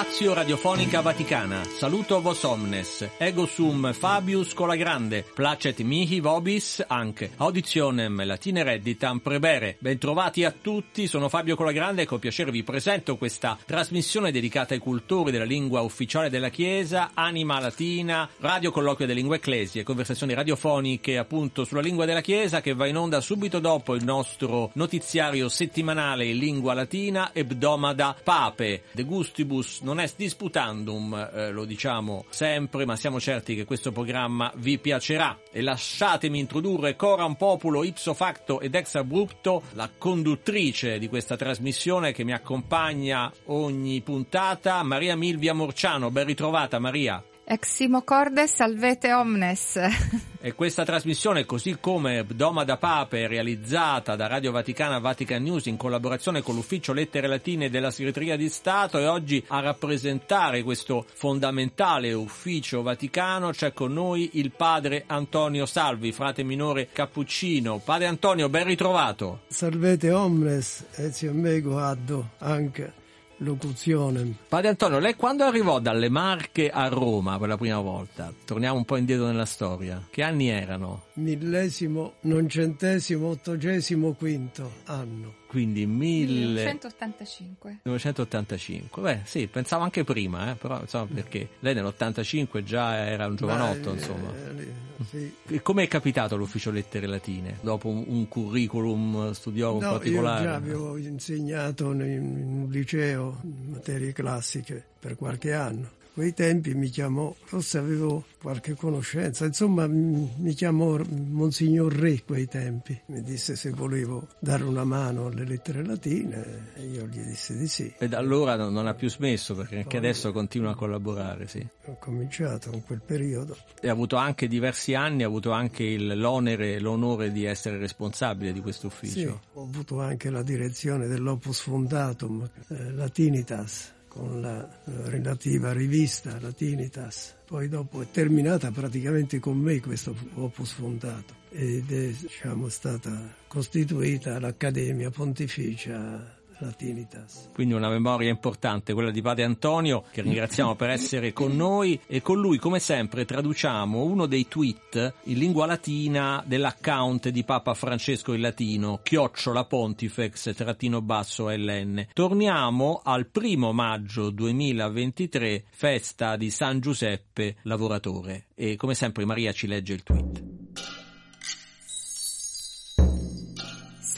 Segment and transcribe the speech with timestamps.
[0.00, 8.24] Stazio Radiofonica Vaticana, saluto vos omnes, ego sum Fabius Colagrande, placet mihi vobis anche, auditionem
[8.24, 9.76] latine redditam prebere.
[9.78, 14.80] Bentrovati a tutti, sono Fabio Colagrande e con piacere vi presento questa trasmissione dedicata ai
[14.80, 21.18] cultori della lingua ufficiale della Chiesa, Anima Latina, Radio Colloquio delle Lingue Ecclesie, conversazioni radiofoniche
[21.18, 26.24] appunto sulla lingua della Chiesa che va in onda subito dopo il nostro notiziario settimanale
[26.24, 32.94] in lingua latina, Ebdomada Pape, De Gustibus non est disputandum, eh, lo diciamo sempre, ma
[32.94, 35.36] siamo certi che questo programma vi piacerà.
[35.50, 42.12] E lasciatemi introdurre coram populo ipso facto ed ex abrupto, la conduttrice di questa trasmissione
[42.12, 46.12] che mi accompagna ogni puntata, Maria Milvia Morciano.
[46.12, 47.20] Ben ritrovata Maria.
[47.52, 49.76] Eximo corde salvete omnes.
[50.42, 55.66] E questa trasmissione, così come Doma da Pape, è realizzata da Radio Vaticana Vatican News
[55.66, 61.04] in collaborazione con l'Ufficio Lettere Latine della Segreteria di Stato e oggi a rappresentare questo
[61.12, 67.82] fondamentale ufficio vaticano c'è con noi il padre Antonio Salvi, frate minore cappuccino.
[67.84, 69.40] Padre Antonio, ben ritrovato.
[69.48, 72.99] Salvete omnes, et io mego addo anche
[73.40, 74.34] locuzione.
[74.48, 78.32] Padre Antonio, lei quando arrivò dalle Marche a Roma per la prima volta?
[78.44, 80.06] Torniamo un po' indietro nella storia.
[80.10, 81.04] Che anni erano?
[81.14, 85.39] Millesimo, noncentesimo, ottocesimo, quinto anno.
[85.50, 86.32] Quindi 1000...
[86.32, 87.80] 1985.
[87.82, 89.02] 1985.
[89.02, 93.90] Beh, sì, pensavo anche prima, eh, però insomma perché lei nell'85 già era un giovanotto,
[93.90, 94.32] Beh, insomma.
[94.32, 94.68] eh,
[95.08, 95.34] sì.
[95.48, 97.58] E Come è capitato all'ufficio lettere latine?
[97.62, 100.44] Dopo un, un curriculum studioso No, io particolare?
[100.44, 105.98] già avevo insegnato in, in un liceo materie classiche per qualche anno.
[106.12, 113.00] Quei tempi mi chiamò, forse avevo qualche conoscenza, insomma mi chiamò Monsignor Re quei tempi.
[113.06, 117.68] Mi disse se volevo dare una mano alle lettere latine e io gli dissi di
[117.68, 117.90] sì.
[117.96, 121.64] E da allora non, non ha più smesso perché anche adesso continua a collaborare, sì.
[121.86, 123.56] Ho cominciato in quel periodo.
[123.80, 127.78] E ha avuto anche diversi anni, ha avuto anche il- l'onere e l'onore di essere
[127.78, 129.40] responsabile di questo Sì, ufficio.
[129.54, 137.36] ho avuto anche la direzione dell'Opus Fundatum eh, Latinitas con la eh, relativa rivista Latinitas.
[137.46, 144.40] Poi dopo è terminata praticamente con me questo Opus Fundatum ed è diciamo, stata costituita
[144.40, 147.50] l'Accademia Pontificia Latinitas.
[147.52, 152.22] Quindi una memoria importante, quella di Padre Antonio, che ringraziamo per essere con noi e
[152.22, 158.32] con lui, come sempre, traduciamo uno dei tweet in lingua latina dell'account di Papa Francesco
[158.32, 162.08] in latino, chiocciola pontifex trattino basso ln.
[162.12, 168.46] Torniamo al primo maggio 2023, festa di San Giuseppe lavoratore.
[168.54, 170.89] E come sempre Maria ci legge il tweet.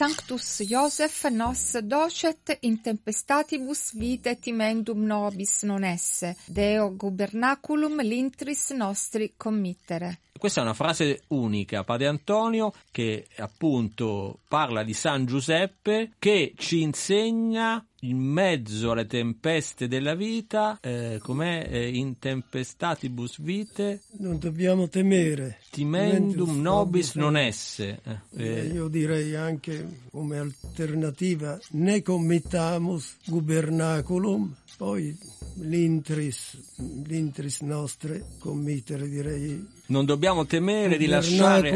[0.03, 9.35] Sanctus Iosef nos docet in tempestatibus vite timendum nobis non esse, Deo gubernaculum lintris nostri
[9.37, 10.17] committere.
[10.37, 16.81] Questa è una frase unica, Padre Antonio, che appunto parla di San Giuseppe, che ci
[16.81, 24.89] insegna in mezzo alle tempeste della vita, eh, com'è eh, in tempestatibus vite, Non dobbiamo
[24.89, 25.59] temere.
[25.69, 28.01] timendum nobis non esse.
[28.03, 35.17] Eh, Eh, eh, Io direi anche come alternativa ne committamus gubernaculum, poi
[35.61, 36.57] l'intris,
[37.05, 41.71] l'intris nostre committere direi non dobbiamo temere di lasciare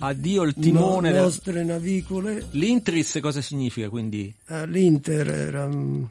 [0.00, 1.08] a Dio il timone.
[1.08, 2.46] no- del- nostre navicole.
[2.50, 4.34] L'intris cosa significa quindi?
[4.46, 6.02] Ah, L'Inter era mm,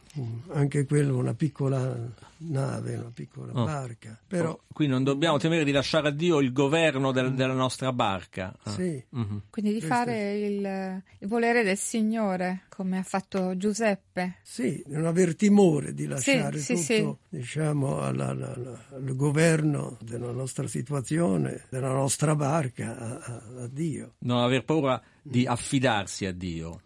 [0.53, 3.65] anche quello una piccola nave, una piccola Oh.
[3.65, 7.93] barca, però Qui non dobbiamo temere di lasciare a Dio il governo del- della nostra
[7.93, 8.53] barca.
[8.63, 8.71] Ah.
[8.71, 9.41] sì, Mhm.
[9.51, 14.37] Quindi di Questo fare il, il volere del Signore, come ha fatto Giuseppe.
[14.41, 17.37] Sì, non aver timore di lasciare sì, tutto sì.
[17.37, 21.32] Diciamo, alla- alla- alla- al governo della nostra situazione,
[21.69, 24.13] della nostra barca a- a Dio.
[24.19, 26.81] Non aver paura di affidarsi a Dio.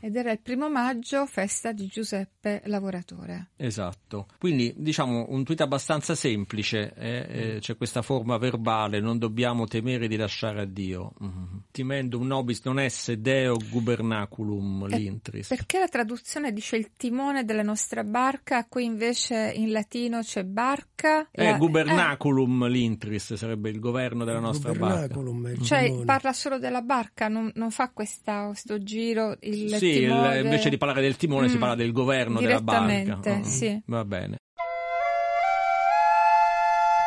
[0.00, 3.48] Ed era il primo maggio, festa di Giuseppe lavoratore.
[3.56, 4.26] Esatto.
[4.38, 10.06] Quindi diciamo un tweet abbastanza semplice, eh, eh, c'è questa forma verbale, non dobbiamo temere
[10.06, 11.12] di lasciare a Dio.
[11.18, 11.62] Mhm.
[11.70, 15.48] Timendum nobis non esse deo gubernaculum Eh, lintris.
[15.48, 21.28] Perché la traduzione dice il timone della nostra barca, qui invece in latino c'è barca.
[21.30, 25.18] Eh, La- gubernaculum lintris sarebbe il governo della nostra barca.
[25.18, 30.00] Eh, cioè parla solo della barca, non, non fa questa, questo giro il sì, il-
[30.00, 30.38] timone.
[30.40, 33.82] invece di parlare del timone si Mm, parla del governo della direttamente, Mm, sì.
[33.86, 34.36] Va bene.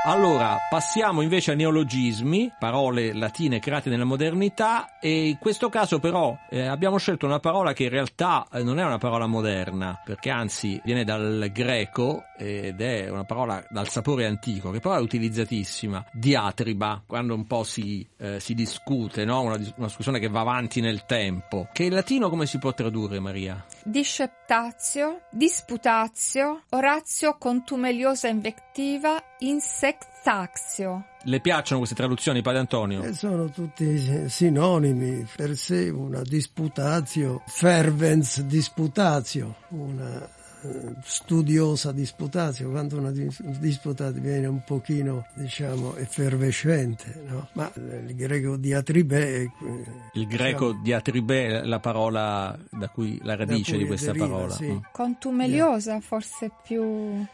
[0.07, 6.37] Allora, passiamo invece ai neologismi, parole latine create nella modernità e in questo caso però
[6.47, 10.29] eh, abbiamo scelto una parola che in realtà eh, non è una parola moderna, perché
[10.29, 16.05] anzi viene dal greco ed è una parola dal sapore antico, che però è utilizzatissima,
[16.13, 19.41] diatriba, quando un po' si, eh, si discute, no?
[19.41, 21.67] una, una discussione che va avanti nel tempo.
[21.73, 23.65] Che in latino come si può tradurre, Maria?
[23.83, 31.05] Disceptatio, disputatio, orazio contumeliosa invectiva, insectaxio.
[31.23, 33.03] Le piacciono queste traduzioni, Padre Antonio?
[33.03, 40.27] Eh, sono tutti sinonimi per sé, una disputatio, fervens disputatio, una
[41.03, 47.47] studiosa disputatio, quando una disputa diviene un pochino, diciamo, effervescente, no?
[47.53, 49.35] Ma il greco diatribe...
[49.35, 49.49] È,
[50.13, 54.27] il greco diciamo, diatribe è la parola da cui la radice cui di questa deriva,
[54.27, 54.53] parola.
[54.53, 54.65] Sì.
[54.65, 54.77] Mm.
[54.91, 56.01] Contumeliosa yeah.
[56.01, 56.83] forse più...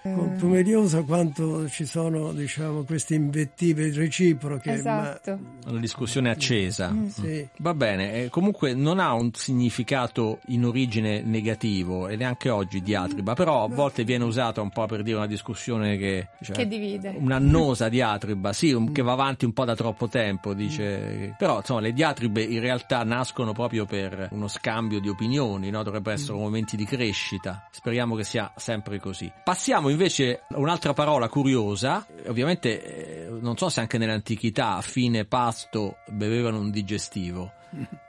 [0.01, 0.13] Eh...
[0.13, 4.71] Contumeliosa quanto ci sono, diciamo, queste invettive reciproche.
[4.71, 5.39] Esatto.
[5.63, 5.71] Ma...
[5.71, 6.91] Una discussione accesa.
[6.91, 7.07] Mm.
[7.07, 7.47] Sì.
[7.57, 13.20] Va bene, eh, comunque non ha un significato in origine negativo e neanche oggi diatribe
[13.21, 16.29] diatriba, però a volte viene usata un po' per dire una discussione che...
[16.41, 17.13] Cioè, che divide.
[17.17, 21.35] Un'annosa diatriba, sì, un, che va avanti un po' da troppo tempo, dice...
[21.37, 25.83] Però insomma le diatribe in realtà nascono proprio per uno scambio di opinioni, no?
[25.83, 27.67] Dovrebbero essere momenti di crescita.
[27.71, 29.31] Speriamo che sia sempre così.
[29.43, 35.25] Passiamo invece a un'altra parola curiosa, ovviamente eh, non so se anche nell'antichità a fine
[35.25, 37.53] pasto bevevano un digestivo.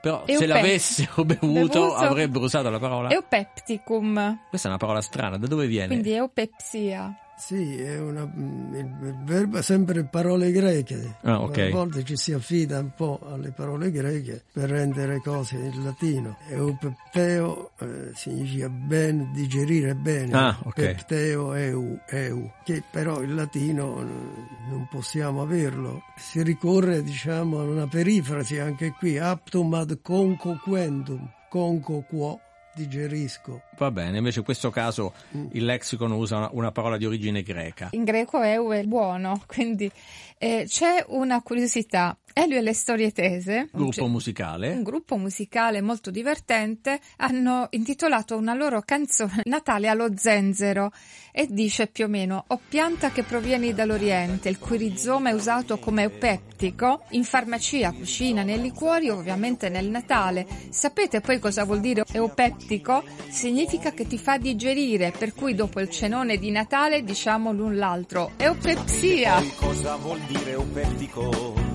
[0.01, 4.39] Però se l'avessero bevuto, bevuto avrebbero usato la parola Eupepticum.
[4.49, 5.87] Questa è una parola strana, da dove viene?
[5.87, 7.17] Quindi eupepsia.
[7.45, 11.17] Sì, è una, mm, il, verbo è sempre parole greche.
[11.23, 11.71] Ah, okay.
[11.71, 16.37] A volte ci si affida un po' alle parole greche per rendere cose in latino.
[16.47, 20.33] Eupepteo eh, significa ben, digerire bene.
[20.33, 20.95] Ah, okay.
[20.95, 26.03] Pepteo eu, eu, che però in latino non possiamo averlo.
[26.15, 32.39] Si ricorre, diciamo, a una perifrasi anche qui, aptum ad concoquendum, conco quo
[32.73, 33.61] digerisco.
[33.83, 35.47] Va bene, invece in questo caso mm.
[35.51, 37.89] il lexicon usa una, una, parola di origine greca.
[37.91, 39.91] In greco eu è buono, quindi
[40.37, 42.17] eh, c'è una curiosità.
[42.35, 44.71] Elio e le storie tese, gruppo cioè, musicale.
[44.71, 50.91] un gruppo musicale molto divertente, hanno intitolato una loro canzone Natale allo zenzero
[51.31, 55.77] e dice più o meno o pianta che provieni dall'Oriente, il cui rizoma è usato
[55.77, 60.47] come eupeptico in farmacia, cucina, nei liquori, ovviamente nel Natale.
[60.69, 63.03] Sapete poi cosa vuol dire eupeptico?
[63.29, 68.31] Significa che ti fa digerire, per cui dopo il cenone di Natale diciamo l'un l'altro.
[68.37, 69.41] Eupepsia!
[69.55, 71.73] Cosa vuol dire eupeptico?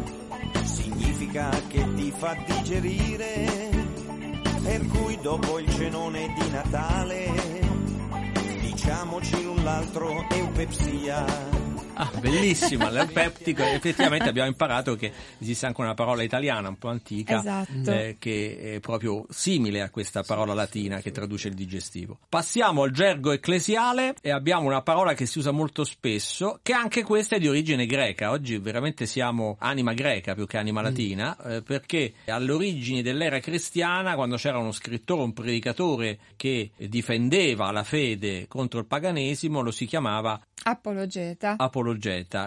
[1.28, 3.46] significa che ti fa digerire,
[4.62, 7.32] per cui dopo il cenone di Natale,
[8.60, 11.67] diciamoci l'un l'altro eupepsia.
[12.00, 13.64] Ah, bellissima, l'eupeptico.
[13.64, 15.10] Effettivamente abbiamo imparato che
[15.40, 17.90] esiste anche una parola italiana un po' antica esatto.
[17.90, 22.18] eh, che è proprio simile a questa parola latina che traduce il digestivo.
[22.28, 27.02] Passiamo al gergo ecclesiale e abbiamo una parola che si usa molto spesso, che anche
[27.02, 28.30] questa è di origine greca.
[28.30, 34.14] Oggi veramente siamo anima greca più che anima latina, eh, perché alle origini dell'era cristiana,
[34.14, 39.84] quando c'era uno scrittore, un predicatore che difendeva la fede contro il paganesimo, lo si
[39.84, 41.54] chiamava Apologeta.
[41.56, 41.56] Apologeta,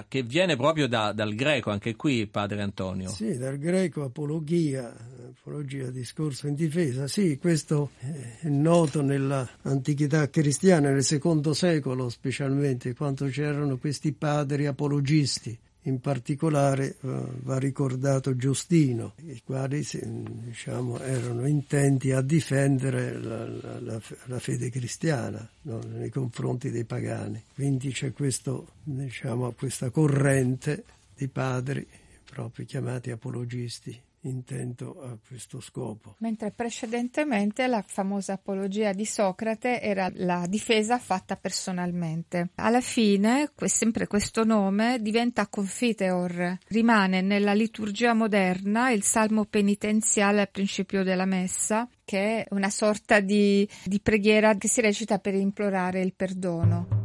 [0.08, 3.10] che viene proprio da, dal greco, anche qui, padre Antonio.
[3.10, 4.94] Sì, dal greco apologia,
[5.40, 7.08] apologia, discorso in difesa.
[7.08, 15.58] Sì, questo è noto nell'antichità cristiana, nel secondo secolo specialmente, quando c'erano questi padri apologisti
[15.84, 17.10] in particolare uh,
[17.42, 25.48] va ricordato Giustino, i quali diciamo, erano intenti a difendere la, la, la fede cristiana
[25.64, 27.44] no, nei confronti dei pagani.
[27.54, 30.84] Quindi c'è questo, diciamo, questa corrente
[31.16, 31.88] di padri
[32.24, 36.16] proprio chiamati apologisti intento a questo scopo.
[36.20, 42.50] Mentre precedentemente la famosa apologia di Socrate era la difesa fatta personalmente.
[42.56, 50.52] Alla fine, sempre questo nome diventa confiteor, rimane nella liturgia moderna il salmo penitenziale al
[50.52, 56.02] principio della messa, che è una sorta di, di preghiera che si recita per implorare
[56.02, 57.01] il perdono.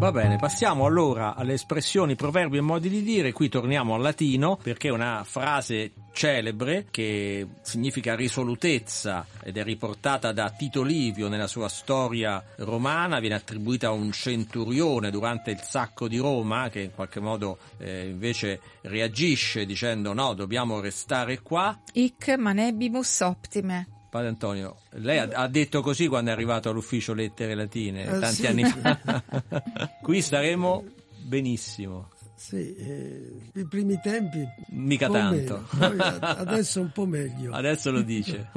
[0.00, 3.32] Va bene, passiamo allora alle espressioni, proverbi e modi di dire.
[3.32, 10.32] Qui torniamo al latino perché è una frase celebre che significa risolutezza ed è riportata
[10.32, 16.08] da Tito Livio nella sua storia romana, viene attribuita a un centurione durante il sacco
[16.08, 21.78] di Roma che in qualche modo eh, invece reagisce dicendo no, dobbiamo restare qua.
[21.92, 23.99] Ic manebimus optime.
[24.10, 28.46] Padre Antonio, lei ha, detto così quando è arrivato all'ufficio lettere latine, eh, tanti sì.
[28.46, 29.22] anni fa.
[30.02, 30.84] Qui staremo
[31.22, 32.08] benissimo.
[32.34, 35.64] Sì, eh, i primi tempi mica tanto.
[35.78, 37.52] adesso un po' meglio.
[37.54, 38.48] Adesso lo dice.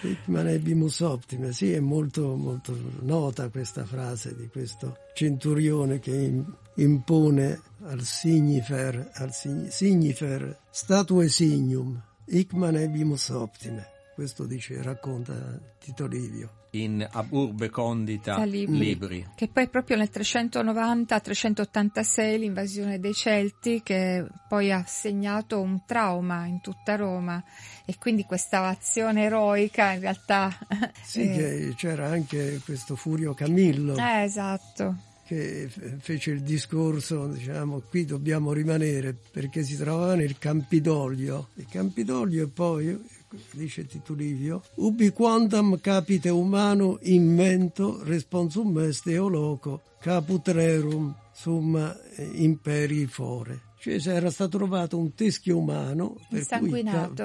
[0.00, 6.42] Hickman ebimus optime, sì, è molto, molto nota questa frase di questo centurione che
[6.76, 13.98] impone al signifer, al signifer statue signum, Hickman ebimus optime.
[14.20, 15.32] Questo dice, racconta
[15.78, 18.78] Tito Livio in Ab Urbe Condita libri.
[18.78, 19.26] libri.
[19.34, 26.60] Che poi proprio nel 390-386 l'invasione dei Celti che poi ha segnato un trauma in
[26.60, 27.42] tutta Roma
[27.86, 30.54] e quindi questa azione eroica in realtà...
[31.02, 33.96] Sì, eh, c'era anche questo Furio Camillo.
[33.96, 41.50] Eh, esatto che fece il discorso, diciamo, qui dobbiamo rimanere perché si trovava nel Campidoglio.
[41.54, 43.00] Il Campidoglio e poi
[43.52, 51.96] dice Tito Livio, ubi quantam capite umano invento responsum est eo loco caputrerum summa
[52.34, 53.68] imperi fore.
[53.80, 56.84] Cioè era stato trovato un teschio umano per cui,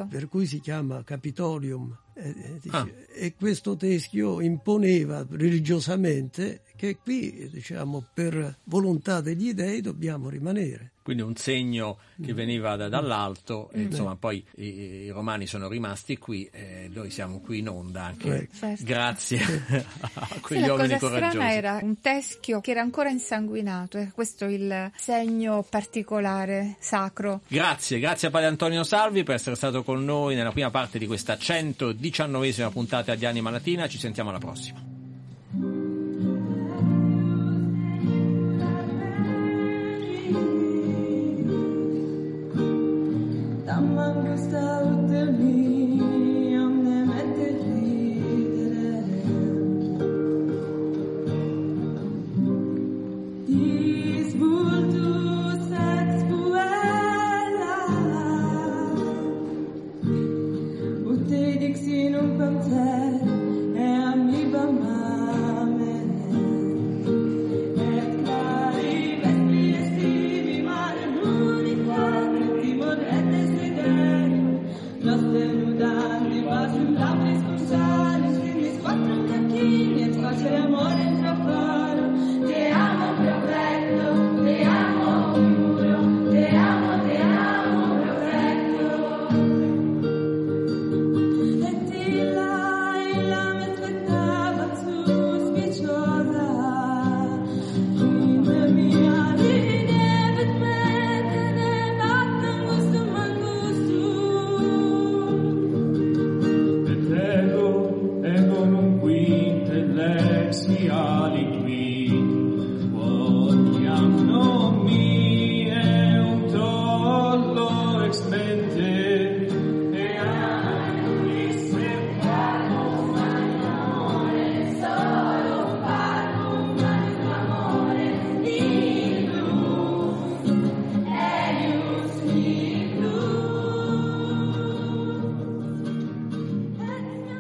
[0.09, 2.87] per cui, si chiama Capitolium e, e, dice, ah.
[3.13, 11.21] e questo teschio imponeva religiosamente che qui, diciamo, per volontà degli dei dobbiamo rimanere quindi
[11.21, 12.35] un segno che mm.
[12.35, 13.85] veniva da, dall'alto, e, mm.
[13.91, 18.49] insomma poi i, i, romani sono rimasti qui e noi siamo qui in onda anche
[18.51, 18.83] certo.
[18.83, 19.39] grazie
[20.13, 21.37] a quegli sì, uomini coraggiosi.
[21.37, 26.77] La cosa era un teschio che era ancora insanguinato e questo è il segno particolare,
[26.79, 27.41] sacro.
[27.49, 31.05] Grazie, grazie a Padre Antonio Salvi per essere stato con noi nella prima parte di
[31.05, 35.84] questa 119esima puntata di Anima Latina, ci sentiamo alla prossima.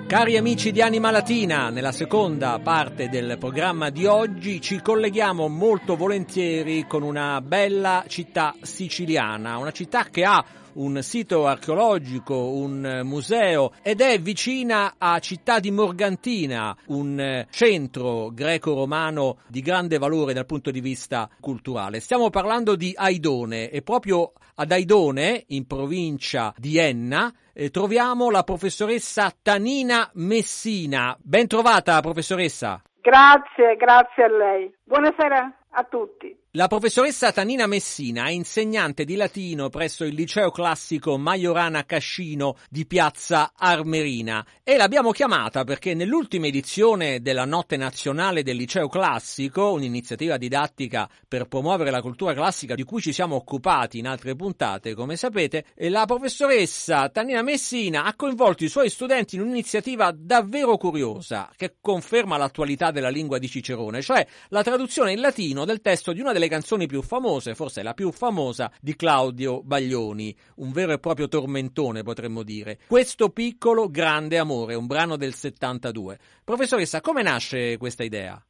[0.07, 5.95] Cari amici di Anima Latina, nella seconda parte del programma di oggi ci colleghiamo molto
[5.95, 13.71] volentieri con una bella città siciliana, una città che ha un sito archeologico, un museo
[13.81, 20.69] ed è vicina a Città di Morgantina, un centro greco-romano di grande valore dal punto
[20.69, 21.99] di vista culturale.
[21.99, 28.43] Stiamo parlando di Aidone e proprio ad Aidone, in provincia di Enna, eh, troviamo la
[28.43, 31.15] professoressa Tanina Messina.
[31.21, 32.81] Ben trovata, professoressa.
[33.01, 34.73] Grazie, grazie a lei.
[34.83, 36.35] Buonasera a tutti.
[36.55, 42.85] La professoressa Tanina Messina è insegnante di latino presso il liceo classico Majorana Cascino di
[42.85, 44.45] piazza Armerina.
[44.63, 51.47] E l'abbiamo chiamata perché nell'ultima edizione della Notte Nazionale del Liceo Classico, un'iniziativa didattica per
[51.47, 56.05] promuovere la cultura classica di cui ci siamo occupati in altre puntate, come sapete, la
[56.05, 62.91] professoressa Tanina Messina ha coinvolto i suoi studenti in un'iniziativa davvero curiosa che conferma l'attualità
[62.91, 66.87] della lingua di Cicerone, cioè la traduzione in latino del testo di una delle canzoni
[66.87, 72.43] più famose, forse la più famosa, di Claudio Baglioni, un vero e proprio tormentone potremmo
[72.43, 72.79] dire.
[72.87, 76.17] Questo piccolo grande amore, un brano del 72.
[76.43, 78.43] Professoressa, come nasce questa idea?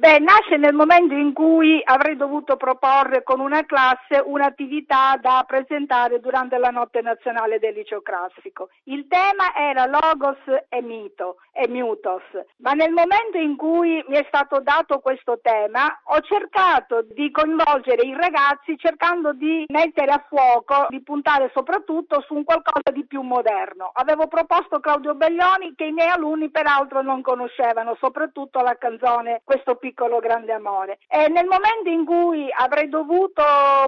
[0.00, 6.20] Beh, nasce nel momento in cui avrei dovuto proporre con una classe un'attività da presentare
[6.20, 8.70] durante la notte nazionale del liceo classico.
[8.84, 10.38] Il tema era logos
[10.70, 12.22] e mito e mutos,
[12.60, 18.00] ma nel momento in cui mi è stato dato questo tema ho cercato di coinvolgere
[18.00, 23.20] i ragazzi cercando di mettere a fuoco, di puntare soprattutto su un qualcosa di più
[23.20, 23.90] moderno.
[23.92, 29.74] Avevo proposto Claudio Baglioni che i miei alunni peraltro non conoscevano, soprattutto la canzone Questo
[29.90, 30.98] piccolo grande amore.
[31.08, 33.42] E nel momento in cui avrei dovuto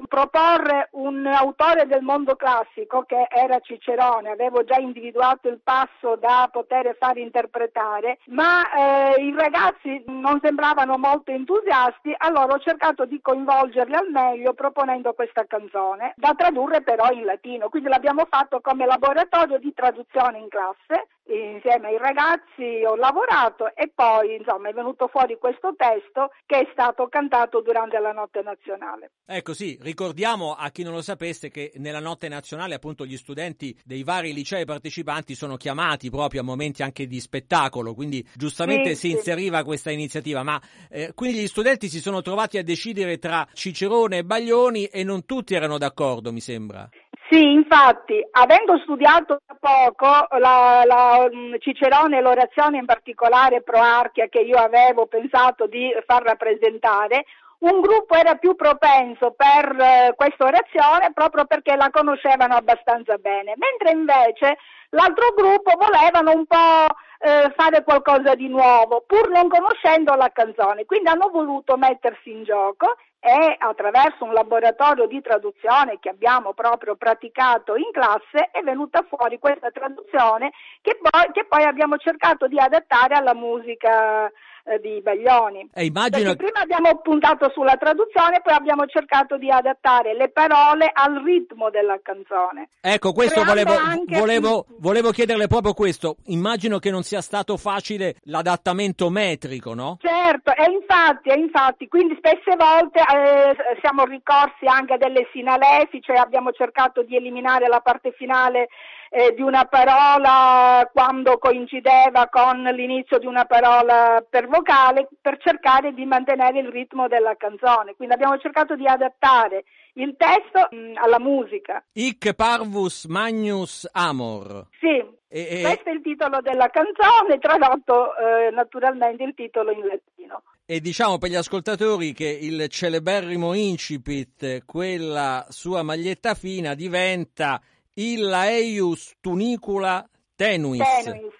[0.08, 6.48] proporre un autore del mondo classico che era Cicerone, avevo già individuato il passo da
[6.50, 13.20] poter far interpretare, ma eh, i ragazzi non sembravano molto entusiasti, allora ho cercato di
[13.20, 17.68] coinvolgerli al meglio proponendo questa canzone, da tradurre però in latino.
[17.68, 23.90] Quindi l'abbiamo fatto come laboratorio di traduzione in classe insieme ai ragazzi ho lavorato e
[23.94, 29.12] poi insomma è venuto fuori questo testo che è stato cantato durante la notte nazionale.
[29.26, 33.78] Ecco sì, ricordiamo a chi non lo sapesse che nella notte nazionale appunto gli studenti
[33.84, 38.94] dei vari licei partecipanti sono chiamati proprio a momenti anche di spettacolo, quindi giustamente sì,
[38.94, 39.12] si sì.
[39.12, 40.60] inseriva questa iniziativa, ma
[40.90, 45.24] eh, quindi gli studenti si sono trovati a decidere tra Cicerone e Baglioni e non
[45.24, 46.88] tutti erano d'accordo mi sembra.
[47.32, 54.28] Sì, infatti, avendo studiato da poco la, la, mm, Cicerone e l'orazione in particolare Proarchia
[54.28, 57.24] che io avevo pensato di far rappresentare,
[57.60, 63.54] un gruppo era più propenso per eh, questa orazione proprio perché la conoscevano abbastanza bene,
[63.56, 64.58] mentre invece
[64.90, 66.84] l'altro gruppo volevano un po'
[67.20, 72.44] eh, fare qualcosa di nuovo, pur non conoscendo la canzone, quindi hanno voluto mettersi in
[72.44, 79.06] gioco e attraverso un laboratorio di traduzione che abbiamo proprio praticato in classe è venuta
[79.08, 80.50] fuori questa traduzione
[80.80, 84.28] che poi, che poi abbiamo cercato di adattare alla musica
[84.64, 85.68] eh, di Baglioni.
[85.72, 86.34] E immagino...
[86.34, 91.98] prima abbiamo puntato sulla traduzione, poi abbiamo cercato di adattare le parole al ritmo della
[92.02, 92.70] canzone.
[92.80, 94.18] Ecco, questo volevo, anche...
[94.18, 96.16] volevo, volevo, chiederle proprio questo.
[96.26, 99.98] Immagino che non sia stato facile l'adattamento metrico, no?
[100.00, 106.00] Certo, e infatti, e infatti quindi spesse volte eh, siamo ricorsi anche a delle sinalefi,
[106.00, 108.68] cioè abbiamo cercato di eliminare la parte finale
[109.14, 115.92] eh, di una parola quando coincideva con l'inizio di una parola per vocale per cercare
[115.92, 117.94] di mantenere il ritmo della canzone.
[117.94, 121.84] Quindi abbiamo cercato di adattare il testo mh, mm, alla musica.
[121.92, 124.68] Hic parvus magnus amor.
[124.80, 125.60] Sì, e, e...
[125.60, 130.42] questo è il titolo della canzone, tradotto eh, naturalmente il titolo in latino.
[130.64, 137.60] E diciamo per gli ascoltatori che il celeberrimo incipit, quella sua maglietta fina, diventa
[137.94, 140.80] Illa eius tunicula tenuis.
[141.04, 141.32] Tenuis,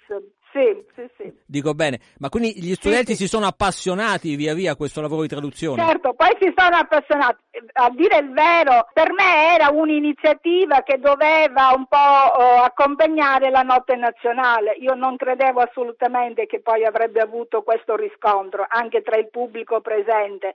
[0.52, 1.32] sì, sì, sì.
[1.46, 5.22] Dico bene, ma quindi gli studenti sì, si sono appassionati via via a questo lavoro
[5.22, 5.82] di traduzione?
[5.82, 7.42] Certo, poi si sono appassionati.
[7.72, 13.62] A dire il vero, per me era un'iniziativa che doveva un po' oh, accompagnare la
[13.62, 14.76] notte nazionale.
[14.80, 20.52] Io non credevo assolutamente che poi avrebbe avuto questo riscontro anche tra il pubblico presente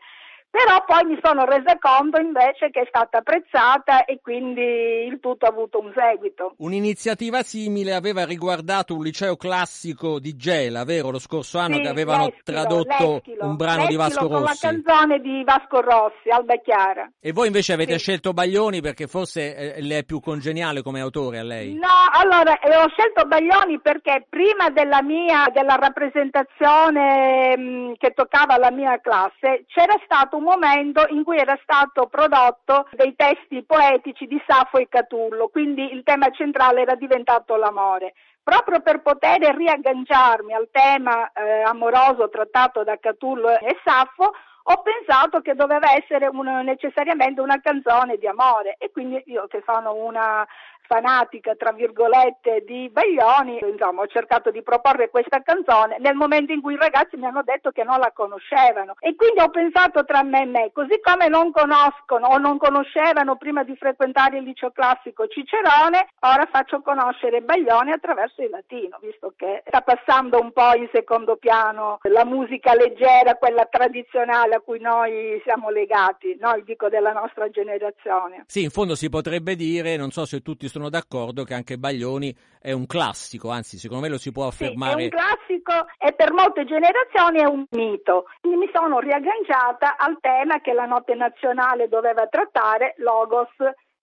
[0.50, 4.62] però poi mi sono resa conto invece che è stata apprezzata e quindi
[5.06, 6.54] il tutto ha avuto un seguito.
[6.58, 11.12] Un'iniziativa simile aveva riguardato un liceo classico di Gela, vero?
[11.12, 14.66] Lo scorso anno sì, che avevano l'Eschilo, tradotto l'Eschilo, un brano di Vasco con Rossi.
[14.66, 17.12] la canzone di Vasco Rossi, Alba Chiara.
[17.20, 18.00] E voi invece avete sì.
[18.00, 21.74] scelto Baglioni perché forse eh, le è più congeniale come autore a lei?
[21.74, 28.12] No, allora eh, ho scelto Baglioni perché prima della mia della rappresentazione mh, mm, che
[28.12, 33.64] toccava alla mia classe c'era stato un momento in cui era stato prodotto dei testi
[33.64, 38.14] poetici di Saffo e Catullo, quindi il tema centrale era diventato l'amore.
[38.44, 44.34] Proprio per poter riagganciarmi al tema eh, amoroso trattato da Catullo e Saffo,
[44.70, 49.64] ho pensato che doveva essere un, necessariamente una canzone di amore e quindi io che
[49.66, 50.46] sono una
[50.88, 56.62] fanatica, tra virgolette, di Baglioni, insomma, ho cercato di proporre questa canzone nel momento in
[56.62, 58.96] cui i ragazzi mi hanno detto che non la conoscevano.
[59.00, 63.36] E quindi ho pensato tra me e me, così come non conoscono o non conoscevano
[63.36, 69.34] prima di frequentare il liceo classico Cicerone, ora faccio conoscere Baglioni attraverso il latino, visto
[69.36, 74.80] che sta passando un po' in secondo piano la musica leggera, quella tradizionale a cui
[74.80, 78.44] noi siamo legati, noi dico della nostra generazione.
[78.48, 82.36] Sì, in fondo si potrebbe dire, non so se tutti sono d'accordo che anche Baglioni
[82.60, 84.94] è un classico, anzi secondo me lo si può affermare.
[84.94, 88.26] Sì, è un classico e per molte generazioni è un mito.
[88.42, 93.50] Quindi mi sono riagganciata al tema che la notte nazionale doveva trattare, Logos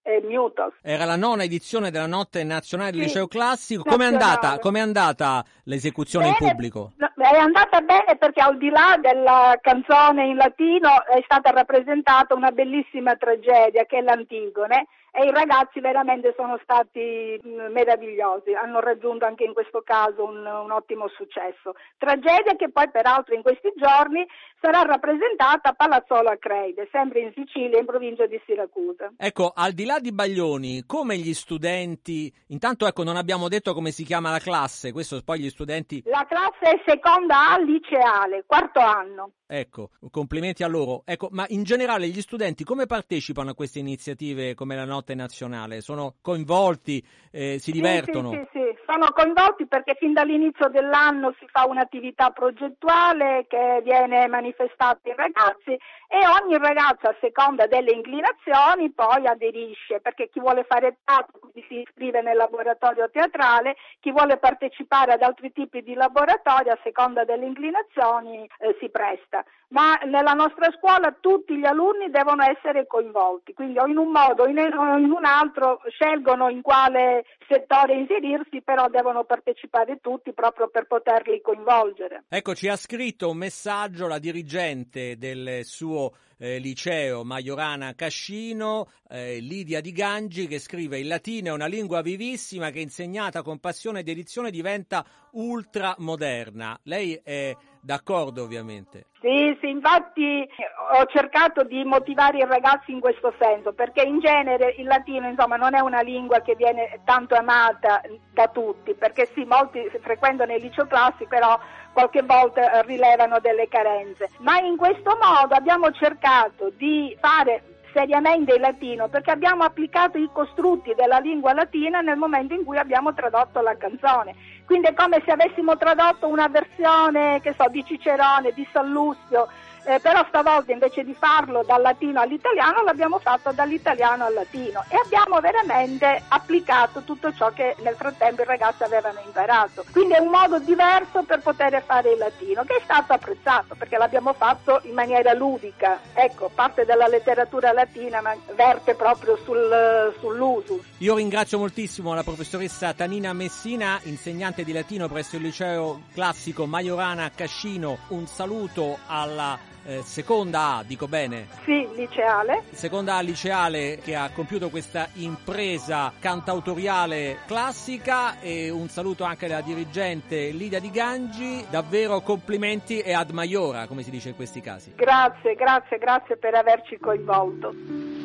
[0.05, 0.75] e Mutos.
[0.83, 3.83] Era la nona edizione della Notte Nazionale del Sì, Liceo Classico.
[3.83, 6.93] Com'è andata, com'è andata l'esecuzione in Bene, pubblico?
[6.99, 12.35] no, È andata bene perché al di là della canzone in latino è stata rappresentata
[12.35, 18.81] una bellissima tragedia che è l'Antigone e i ragazzi veramente sono stati mh, meravigliosi, hanno
[18.81, 21.75] raggiunto anche in questo caso un, un ottimo successo.
[21.97, 24.27] Tragedia che poi peraltro in questi giorni
[24.61, 29.13] sarà rappresentata a Palazzolo Acreide, sempre in Sicilia, in provincia di Siracusa.
[29.17, 33.91] Ecco, al di là di Baglioni, come gli studenti, intanto ecco non abbiamo detto come
[33.93, 38.81] si chiama la classe, questo poi gli studenti, La classe è seconda A liceale, quarto
[38.81, 39.31] anno.
[39.47, 41.03] ecco, complimenti a loro.
[41.05, 45.81] Ecco, ma in generale gli studenti come partecipano a queste iniziative come la Notte Nazionale?
[45.83, 48.31] Sono coinvolti, eh, si divertono?
[48.31, 54.27] Sì, sì, sì, sono coinvolti perché fin dall'inizio dell'anno si fa un'attività progettuale che viene
[54.29, 55.73] manifestata ai ragazzi
[56.15, 61.81] e ogni ragazzo a seconda delle inclinazioni poi aderisce perché chi vuole fare teatro si
[61.81, 67.47] iscrive nel laboratorio teatrale, chi vuole partecipare ad altri tipi di laboratori a seconda delle
[67.47, 69.45] inclinazioni eh, si presta.
[69.69, 74.45] Ma nella nostra scuola tutti gli alunni devono essere coinvolti, quindi o in un modo
[74.45, 74.59] o in,
[74.97, 81.41] in un altro scelgono in quale settore inserirsi, però devono partecipare tutti proprio per poterli
[81.41, 82.25] coinvolgere.
[82.29, 89.39] Ecco, ci ha scritto un messaggio la dirigente del suo eh, liceo Majorana Cascino, eh,
[89.41, 94.01] Lidia Di Gangi, che scrive il latino è una lingua vivissima che insegnata con passione
[94.01, 96.79] ed edizione diventa ultramoderna.
[96.85, 99.07] Lei è d'accordo ovviamente?
[99.21, 100.47] Sì, sì, infatti
[100.93, 105.57] ho cercato di motivare i ragazzi in questo senso, perché in genere il latino insomma,
[105.57, 110.63] non è una lingua che viene tanto amata da tutti, perché sì, molti frequentano il
[110.63, 111.59] liceo classico, però
[111.95, 114.29] qualche volta rilevano delle carenze.
[114.41, 117.63] Ma in questo modo abbiamo cercato di fare
[117.95, 122.77] seriamente il latino perché abbiamo applicato i costrutti della lingua latina nel momento in cui
[122.77, 124.35] abbiamo tradotto la canzone.
[124.67, 129.49] Quindi è come se avessimo tradotto una versione, che so, di Cicerone, di Sallustio,
[129.85, 134.97] eh, però stavolta invece di farlo dal latino all'italiano l'abbiamo fatto dall'italiano al latino e
[134.97, 139.85] abbiamo veramente applicato tutto ciò che nel frattempo i ragazzi avevano imparato.
[139.93, 143.99] Quindi è un modo diverso per poter fare il latino che è stato apprezzato perché
[143.99, 146.01] l'abbiamo fatto in maniera ludica.
[146.15, 150.81] Ecco, parte della letteratura latina ma verte proprio sul, sull'usus.
[150.99, 157.31] Io ringrazio moltissimo la professoressa Tanina Messina, insegnante di latino presso il liceo classico Majorana
[157.35, 157.99] Cascino.
[158.09, 161.47] Un saluto alla eh, seconda A, dico bene?
[161.65, 162.65] Sì, liceale.
[162.71, 169.61] Seconda A liceale che ha compiuto questa impresa cantautoriale classica e un saluto anche alla
[169.61, 171.65] dirigente Lidia Di Gangi.
[171.69, 174.95] Davvero complimenti e ad maiora, come si dice in questi casi.
[174.95, 178.24] Grazie, grazie, grazie per averci coinvolto.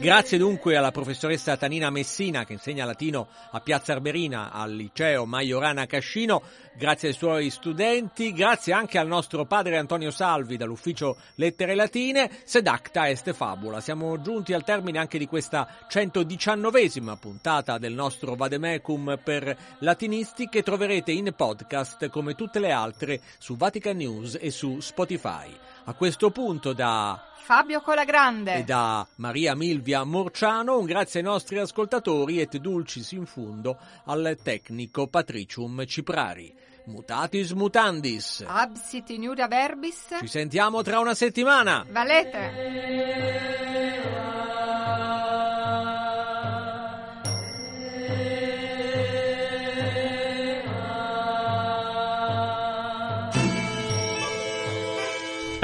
[0.00, 5.84] Grazie dunque alla professoressa Tanina Messina che insegna latino a Piazza Arberina al liceo Majorana
[5.84, 6.40] Cascino,
[6.74, 12.66] grazie ai suoi studenti, grazie anche al nostro padre Antonio Salvi dall'ufficio Lettere Latine, sed
[12.66, 13.82] acta est fabula.
[13.82, 20.62] Siamo giunti al termine anche di questa 119esima puntata del nostro Vademecum per latinisti che
[20.62, 25.54] troverete in podcast come tutte le altre su Vatican News e su Spotify.
[25.84, 31.58] A questo punto da Fabio Colagrande e da Maria Milvia Morciano un grazie ai nostri
[31.58, 36.54] ascoltatori et dulcis in fundo al tecnico Patricium Ciprari.
[36.84, 38.44] Mutatis mutandis.
[38.46, 41.84] Absit in verbis Ci sentiamo tra una settimana.
[41.88, 43.49] Valete